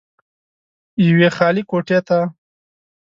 [1.07, 2.19] يوې خالې کوټې ته